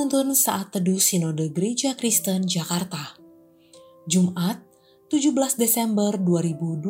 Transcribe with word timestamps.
Penuntun 0.00 0.32
Saat 0.32 0.72
Teduh 0.72 0.96
Sinode 0.96 1.52
Gereja 1.52 1.92
Kristen 1.92 2.48
Jakarta. 2.48 3.20
Jumat 4.08 4.56
17 5.12 5.60
Desember 5.60 6.16
2021 6.16 6.80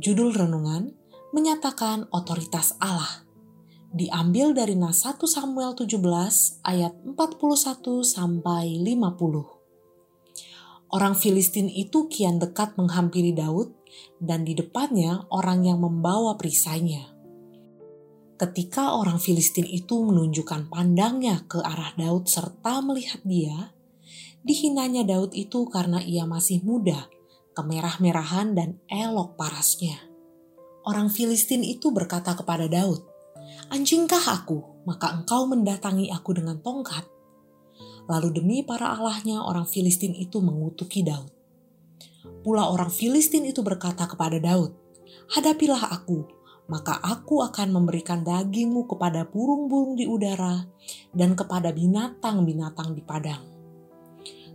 Judul 0.00 0.32
Renungan 0.32 0.88
Menyatakan 1.36 2.08
Otoritas 2.16 2.80
Allah. 2.80 3.28
Diambil 3.92 4.56
dari 4.56 4.72
Nas 4.72 5.04
1 5.04 5.20
Samuel 5.28 5.76
17 5.76 6.00
ayat 6.64 6.96
41 7.04 7.20
sampai 8.08 8.80
50 8.80 10.96
Orang 10.96 11.12
Filistin 11.12 11.68
itu 11.68 12.08
kian 12.08 12.40
dekat 12.40 12.72
menghampiri 12.80 13.36
Daud 13.36 13.76
dan 14.16 14.48
di 14.48 14.56
depannya 14.56 15.28
orang 15.28 15.68
yang 15.68 15.84
membawa 15.84 16.40
perisainya 16.40 17.17
Ketika 18.38 18.94
orang 18.94 19.18
Filistin 19.18 19.66
itu 19.66 19.98
menunjukkan 19.98 20.70
pandangnya 20.70 21.42
ke 21.50 21.58
arah 21.58 21.90
Daud 21.98 22.30
serta 22.30 22.78
melihat 22.86 23.18
dia, 23.26 23.74
dihinanya 24.46 25.02
Daud 25.02 25.34
itu 25.34 25.66
karena 25.66 25.98
ia 25.98 26.22
masih 26.22 26.62
muda, 26.62 27.10
kemerah-merahan 27.58 28.54
dan 28.54 28.78
elok 28.86 29.34
parasnya. 29.34 29.98
Orang 30.86 31.10
Filistin 31.10 31.66
itu 31.66 31.90
berkata 31.90 32.38
kepada 32.38 32.70
Daud, 32.70 33.02
Anjingkah 33.74 34.22
aku, 34.22 34.86
maka 34.86 35.18
engkau 35.18 35.50
mendatangi 35.50 36.14
aku 36.14 36.38
dengan 36.38 36.62
tongkat? 36.62 37.10
Lalu 38.06 38.38
demi 38.38 38.62
para 38.62 38.94
allahnya 38.94 39.42
orang 39.42 39.66
Filistin 39.66 40.14
itu 40.14 40.38
mengutuki 40.38 41.02
Daud. 41.02 41.34
Pula 42.46 42.70
orang 42.70 42.94
Filistin 42.94 43.50
itu 43.50 43.66
berkata 43.66 44.06
kepada 44.06 44.38
Daud, 44.38 44.78
Hadapilah 45.34 45.90
aku, 45.90 46.37
maka 46.68 47.00
aku 47.00 47.40
akan 47.40 47.72
memberikan 47.72 48.20
dagingmu 48.20 48.84
kepada 48.84 49.24
burung-burung 49.24 49.96
di 49.96 50.04
udara 50.04 50.68
dan 51.16 51.32
kepada 51.32 51.72
binatang-binatang 51.72 52.92
di 52.92 53.02
padang. 53.02 53.42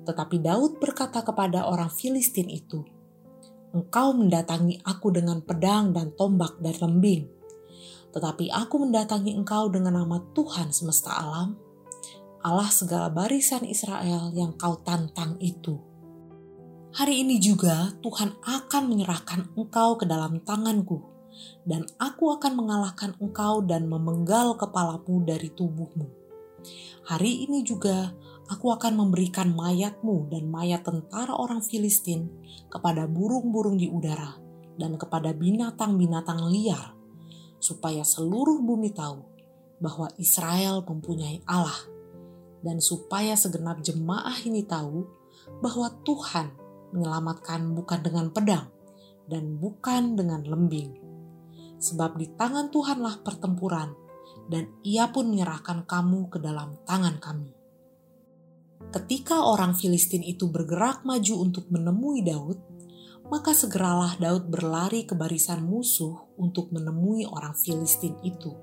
Tetapi 0.05 0.37
Daud 0.37 0.77
berkata 0.77 1.25
kepada 1.25 1.65
orang 1.65 1.89
Filistin 1.89 2.53
itu, 2.53 2.85
Engkau 3.73 4.13
mendatangi 4.13 4.85
aku 4.85 5.09
dengan 5.09 5.41
pedang 5.41 5.97
dan 5.97 6.13
tombak 6.13 6.61
dan 6.61 6.77
lembing, 6.77 7.25
tetapi 8.13 8.53
aku 8.53 8.85
mendatangi 8.85 9.33
engkau 9.33 9.73
dengan 9.73 9.97
nama 9.97 10.21
Tuhan 10.37 10.69
semesta 10.69 11.09
alam, 11.09 11.57
Allah 12.45 12.69
segala 12.69 13.09
barisan 13.09 13.65
Israel 13.65 14.29
yang 14.37 14.53
kau 14.53 14.77
tantang 14.85 15.41
itu. 15.41 15.81
Hari 16.93 17.25
ini 17.25 17.41
juga 17.41 17.97
Tuhan 18.05 18.37
akan 18.45 18.83
menyerahkan 18.85 19.57
engkau 19.57 19.97
ke 19.97 20.05
dalam 20.05 20.37
tanganku, 20.45 21.01
dan 21.63 21.87
aku 21.99 22.33
akan 22.35 22.53
mengalahkan 22.59 23.15
engkau 23.19 23.63
dan 23.63 23.87
memenggal 23.87 24.55
kepalamu 24.59 25.23
dari 25.23 25.49
tubuhmu. 25.51 26.07
Hari 27.03 27.47
ini 27.47 27.67
juga 27.67 28.15
aku 28.47 28.71
akan 28.71 28.95
memberikan 28.95 29.51
mayatmu 29.51 30.31
dan 30.31 30.47
mayat 30.47 30.87
tentara 30.87 31.35
orang 31.35 31.59
Filistin 31.59 32.31
kepada 32.71 33.07
burung-burung 33.07 33.75
di 33.75 33.91
udara 33.91 34.39
dan 34.79 34.97
kepada 34.97 35.35
binatang-binatang 35.35 36.49
liar, 36.49 36.95
supaya 37.59 38.01
seluruh 38.01 38.63
bumi 38.63 38.89
tahu 38.95 39.21
bahwa 39.83 40.07
Israel 40.15 40.81
mempunyai 40.87 41.43
Allah, 41.45 41.77
dan 42.63 42.79
supaya 42.79 43.35
segenap 43.35 43.83
jemaah 43.83 44.39
ini 44.47 44.63
tahu 44.63 45.03
bahwa 45.59 45.91
Tuhan 46.07 46.55
menyelamatkan 46.95 47.75
bukan 47.75 47.99
dengan 47.99 48.31
pedang 48.31 48.71
dan 49.27 49.59
bukan 49.59 50.15
dengan 50.15 50.43
lembing, 50.47 50.95
sebab 51.83 52.15
di 52.15 52.31
tangan 52.31 52.71
Tuhanlah 52.71 53.19
pertempuran, 53.27 53.91
dan 54.47 54.71
ia 54.87 55.11
pun 55.11 55.27
menyerahkan 55.27 55.83
kamu 55.83 56.31
ke 56.31 56.39
dalam 56.39 56.79
tangan 56.87 57.19
kami. 57.19 57.51
Ketika 58.91 59.43
orang 59.43 59.75
Filistin 59.75 60.23
itu 60.23 60.47
bergerak 60.47 61.03
maju 61.03 61.43
untuk 61.43 61.67
menemui 61.67 62.23
Daud, 62.23 62.59
maka 63.27 63.51
segeralah 63.51 64.15
Daud 64.19 64.47
berlari 64.47 65.03
ke 65.03 65.15
barisan 65.15 65.63
musuh 65.63 66.35
untuk 66.39 66.71
menemui 66.71 67.27
orang 67.27 67.55
Filistin 67.55 68.15
itu. 68.23 68.55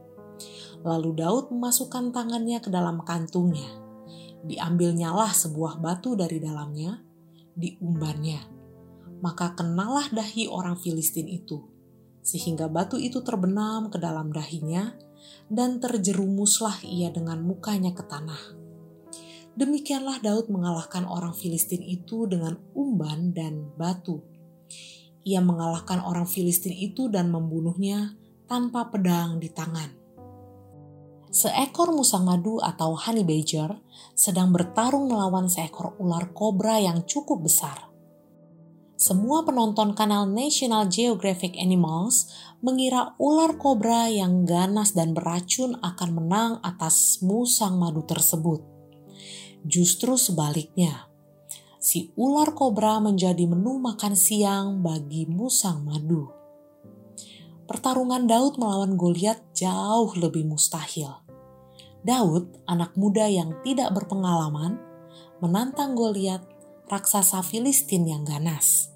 Lalu 0.80 1.20
Daud 1.20 1.52
memasukkan 1.52 2.12
tangannya 2.12 2.60
ke 2.64 2.72
dalam 2.72 3.04
kantungnya. 3.04 3.68
Diambilnyalah 4.40 5.36
sebuah 5.36 5.76
batu 5.80 6.16
dari 6.16 6.40
dalamnya, 6.40 6.96
diumbarnya. 7.52 8.40
Maka 9.20 9.52
kenalah 9.52 10.08
dahi 10.08 10.48
orang 10.48 10.80
Filistin 10.80 11.28
itu 11.28 11.69
sehingga 12.20 12.68
batu 12.68 13.00
itu 13.00 13.24
terbenam 13.24 13.88
ke 13.88 13.96
dalam 13.96 14.30
dahinya, 14.30 14.94
dan 15.50 15.82
terjerumuslah 15.82 16.84
ia 16.86 17.10
dengan 17.10 17.42
mukanya 17.42 17.90
ke 17.90 18.06
tanah. 18.06 18.60
Demikianlah 19.58 20.22
Daud 20.22 20.46
mengalahkan 20.48 21.04
orang 21.04 21.34
Filistin 21.34 21.82
itu 21.82 22.24
dengan 22.30 22.54
umban 22.72 23.34
dan 23.34 23.74
batu. 23.74 24.22
Ia 25.26 25.42
mengalahkan 25.42 26.00
orang 26.00 26.24
Filistin 26.24 26.72
itu 26.72 27.10
dan 27.10 27.28
membunuhnya 27.34 28.14
tanpa 28.46 28.88
pedang 28.88 29.42
di 29.42 29.50
tangan. 29.50 29.90
Seekor 31.30 31.94
musang 31.94 32.26
madu 32.26 32.58
atau 32.58 32.94
honey 32.98 33.22
badger 33.22 33.78
sedang 34.18 34.50
bertarung 34.50 35.10
melawan 35.10 35.46
seekor 35.46 35.94
ular 36.02 36.34
kobra 36.34 36.82
yang 36.82 37.06
cukup 37.06 37.46
besar 37.46 37.89
semua 39.00 39.48
penonton 39.48 39.96
kanal 39.96 40.28
National 40.28 40.84
Geographic 40.84 41.56
Animals 41.56 42.28
mengira 42.60 43.16
ular 43.16 43.56
kobra 43.56 44.12
yang 44.12 44.44
ganas 44.44 44.92
dan 44.92 45.16
beracun 45.16 45.72
akan 45.80 46.10
menang 46.20 46.52
atas 46.60 47.24
musang 47.24 47.80
madu 47.80 48.04
tersebut. 48.04 48.60
Justru 49.64 50.20
sebaliknya, 50.20 51.08
si 51.80 52.12
ular 52.12 52.52
kobra 52.52 53.00
menjadi 53.00 53.48
menu 53.48 53.80
makan 53.80 54.12
siang 54.12 54.84
bagi 54.84 55.24
musang 55.24 55.80
madu. 55.80 56.28
Pertarungan 57.64 58.28
Daud 58.28 58.60
melawan 58.60 59.00
Goliat 59.00 59.40
jauh 59.56 60.12
lebih 60.12 60.44
mustahil. 60.44 61.24
Daud, 62.04 62.52
anak 62.68 62.92
muda 63.00 63.24
yang 63.32 63.64
tidak 63.64 63.96
berpengalaman, 63.96 64.76
menantang 65.40 65.96
Goliat 65.96 66.59
raksasa 66.90 67.38
Filistin 67.46 68.02
yang 68.02 68.26
ganas. 68.26 68.90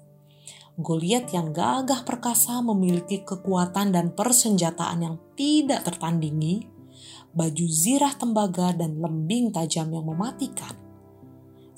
Goliat 0.75 1.31
yang 1.31 1.55
gagah 1.55 2.03
perkasa 2.03 2.59
memiliki 2.59 3.23
kekuatan 3.23 3.95
dan 3.95 4.11
persenjataan 4.11 4.99
yang 4.99 5.15
tidak 5.39 5.87
tertandingi, 5.87 6.67
baju 7.31 7.65
zirah 7.71 8.11
tembaga 8.19 8.75
dan 8.75 8.99
lembing 8.99 9.55
tajam 9.55 9.87
yang 9.95 10.03
mematikan. 10.03 10.75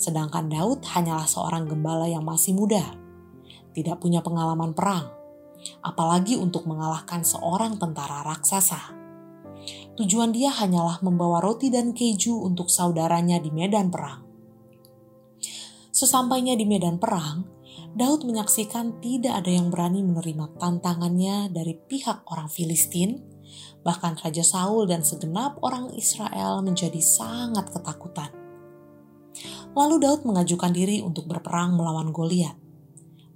Sedangkan 0.01 0.50
Daud 0.50 0.81
hanyalah 0.89 1.29
seorang 1.29 1.69
gembala 1.69 2.09
yang 2.09 2.25
masih 2.25 2.57
muda, 2.57 2.97
tidak 3.78 4.01
punya 4.01 4.25
pengalaman 4.25 4.73
perang, 4.73 5.13
apalagi 5.85 6.34
untuk 6.34 6.66
mengalahkan 6.66 7.22
seorang 7.22 7.78
tentara 7.78 8.25
raksasa. 8.25 8.89
Tujuan 10.01 10.34
dia 10.34 10.49
hanyalah 10.49 10.97
membawa 11.05 11.45
roti 11.45 11.69
dan 11.69 11.94
keju 11.94 12.41
untuk 12.41 12.73
saudaranya 12.73 13.38
di 13.38 13.53
medan 13.53 13.94
perang. 13.94 14.26
Sesampainya 15.97 16.53
di 16.53 16.62
medan 16.69 17.02
perang, 17.02 17.41
Daud 17.97 18.22
menyaksikan 18.22 19.02
tidak 19.02 19.41
ada 19.41 19.50
yang 19.50 19.74
berani 19.74 20.06
menerima 20.06 20.53
tantangannya 20.62 21.50
dari 21.50 21.74
pihak 21.74 22.22
orang 22.30 22.46
Filistin, 22.53 23.17
bahkan 23.82 24.14
Raja 24.14 24.46
Saul 24.46 24.85
dan 24.85 25.02
segenap 25.02 25.58
orang 25.66 25.90
Israel 25.97 26.61
menjadi 26.61 27.02
sangat 27.02 27.73
ketakutan. 27.73 28.29
Lalu 29.73 30.05
Daud 30.05 30.22
mengajukan 30.22 30.70
diri 30.70 31.02
untuk 31.02 31.26
berperang 31.26 31.73
melawan 31.73 32.14
Goliat. 32.14 32.53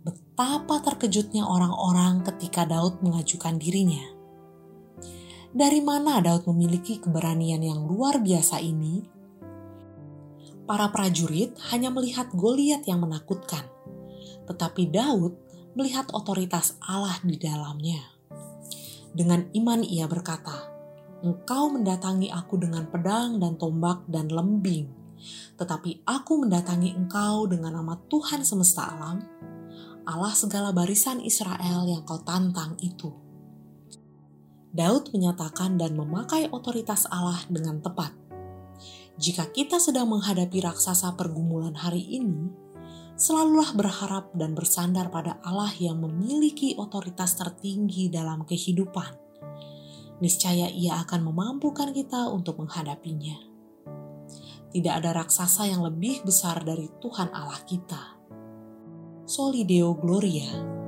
Betapa 0.06 0.86
terkejutnya 0.86 1.42
orang-orang 1.42 2.22
ketika 2.30 2.70
Daud 2.70 3.02
mengajukan 3.02 3.58
dirinya. 3.58 4.06
Dari 5.50 5.82
mana 5.82 6.22
Daud 6.22 6.46
memiliki 6.46 7.02
keberanian 7.02 7.66
yang 7.66 7.90
luar 7.90 8.22
biasa 8.22 8.62
ini? 8.62 9.21
Para 10.72 10.88
prajurit 10.88 11.52
hanya 11.76 11.92
melihat 11.92 12.32
Goliat 12.32 12.88
yang 12.88 13.04
menakutkan 13.04 13.68
tetapi 14.52 14.92
Daud 14.92 15.38
melihat 15.80 16.12
otoritas 16.12 16.76
Allah 16.84 17.16
di 17.24 17.40
dalamnya. 17.40 18.04
Dengan 19.16 19.48
iman 19.56 19.80
ia 19.88 20.12
berkata, 20.12 20.68
Engkau 21.22 21.72
mendatangi 21.72 22.34
aku 22.34 22.60
dengan 22.60 22.90
pedang 22.92 23.40
dan 23.40 23.56
tombak 23.56 24.04
dan 24.12 24.28
lembing, 24.28 24.90
tetapi 25.56 26.04
aku 26.04 26.44
mendatangi 26.44 26.98
engkau 26.98 27.46
dengan 27.46 27.78
nama 27.78 27.94
Tuhan 28.10 28.42
semesta 28.42 28.90
alam, 28.90 29.22
Allah 30.04 30.34
segala 30.34 30.74
barisan 30.74 31.22
Israel 31.22 31.86
yang 31.86 32.02
kau 32.04 32.20
tantang 32.26 32.74
itu. 32.82 33.14
Daud 34.74 35.14
menyatakan 35.14 35.78
dan 35.78 35.94
memakai 35.94 36.50
otoritas 36.50 37.06
Allah 37.14 37.38
dengan 37.52 37.84
tepat. 37.86 38.21
Jika 39.20 39.52
kita 39.52 39.80
sedang 39.80 40.08
menghadapi 40.12 40.64
raksasa 40.64 41.16
pergumulan 41.20 41.76
hari 41.76 42.04
ini, 42.16 42.48
selalulah 43.20 43.76
berharap 43.76 44.32
dan 44.34 44.56
bersandar 44.56 45.12
pada 45.12 45.38
Allah 45.44 45.72
yang 45.78 46.00
memiliki 46.00 46.74
otoritas 46.80 47.36
tertinggi 47.36 48.08
dalam 48.08 48.48
kehidupan. 48.48 49.20
Niscaya 50.22 50.70
Ia 50.70 51.02
akan 51.02 51.28
memampukan 51.34 51.92
kita 51.92 52.30
untuk 52.30 52.62
menghadapinya. 52.62 53.50
tidak 54.72 55.04
ada 55.04 55.20
raksasa 55.20 55.68
yang 55.68 55.84
lebih 55.84 56.24
besar 56.24 56.64
dari 56.64 56.88
Tuhan 57.04 57.28
Allah 57.36 57.60
kita. 57.68 58.24
Solideo 59.28 60.00
Gloria 60.00 60.81